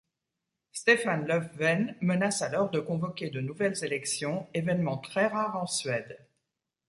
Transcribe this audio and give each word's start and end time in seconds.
Stefan 0.71 1.27
Löfven 1.27 1.95
menace 2.01 2.41
alors 2.41 2.71
de 2.71 2.79
convoquer 2.79 3.29
de 3.29 3.39
nouvelles 3.39 3.83
élections, 3.85 4.47
évènement 4.55 4.97
très 4.97 5.27
rare 5.27 5.55
en 5.57 5.67
Suède. 5.67 6.17